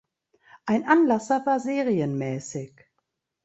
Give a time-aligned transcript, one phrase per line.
[0.65, 2.73] Ein Anlasser war serienmäßig.